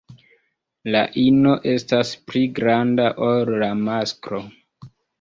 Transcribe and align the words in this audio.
La 0.95 1.03
ino 1.25 1.53
estas 1.75 2.15
pli 2.31 2.43
granda 2.57 3.09
ol 3.31 3.55
la 3.65 3.71
masklo. 3.87 4.45